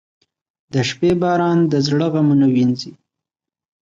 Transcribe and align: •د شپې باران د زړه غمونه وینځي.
•د 0.73 0.75
شپې 0.89 1.11
باران 1.21 1.59
د 1.71 1.73
زړه 1.87 2.07
غمونه 2.13 2.47
وینځي. 2.53 2.91